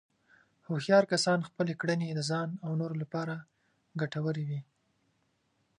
هوښیار 0.67 1.03
کسان 1.13 1.39
خپلې 1.49 1.73
کړنې 1.81 2.07
د 2.13 2.21
ځان 2.29 2.49
او 2.65 2.71
نورو 2.81 2.95
لپاره 3.03 3.35
ګټورې 4.01 4.43
وي. 4.49 4.61